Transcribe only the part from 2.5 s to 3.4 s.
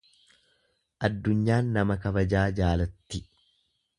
jaalatti.